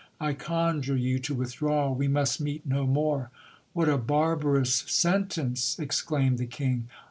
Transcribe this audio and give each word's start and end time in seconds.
I 0.19 0.33
conjure 0.33 0.97
you 0.97 1.19
to 1.19 1.35
withdraw: 1.35 1.91
we 1.91 2.07
must 2.07 2.41
meet 2.41 2.65
no 2.65 2.87
more. 2.87 3.29
What 3.73 3.87
a 3.87 3.99
barbarous 3.99 4.83
sen 4.87 5.27
u:e! 5.37 5.55
exclaimed 5.77 6.39
the 6.39 6.47
king. 6.47 6.87